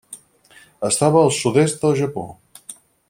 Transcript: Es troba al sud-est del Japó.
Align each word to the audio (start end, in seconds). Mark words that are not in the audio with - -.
Es 0.89 0.97
troba 1.01 1.21
al 1.25 1.31
sud-est 1.41 1.85
del 1.85 1.95
Japó. 2.01 2.25